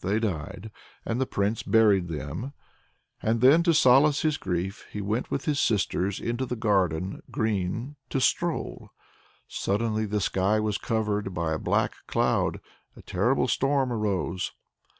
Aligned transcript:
They 0.00 0.18
died 0.18 0.72
and 1.04 1.20
the 1.20 1.24
Prince 1.26 1.62
buried 1.62 2.08
them, 2.08 2.52
and 3.22 3.40
then, 3.40 3.62
to 3.62 3.72
solace 3.72 4.22
his 4.22 4.36
grief, 4.36 4.84
he 4.90 5.00
went 5.00 5.30
with 5.30 5.44
his 5.44 5.60
sisters 5.60 6.18
into 6.18 6.44
the 6.44 6.56
garden 6.56 7.22
green 7.30 7.94
to 8.10 8.20
stroll. 8.20 8.90
Suddenly 9.46 10.06
the 10.06 10.20
sky 10.20 10.58
was 10.58 10.78
covered 10.78 11.32
by 11.32 11.52
a 11.52 11.60
black 11.60 11.94
cloud; 12.08 12.58
a 12.96 13.02
terrible 13.02 13.46
storm 13.46 13.92
arose. 13.92 14.50